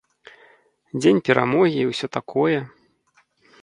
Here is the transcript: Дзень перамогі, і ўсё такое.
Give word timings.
Дзень 1.01 1.21
перамогі, 1.29 1.79
і 1.83 1.87
ўсё 1.93 2.07
такое. 2.19 2.59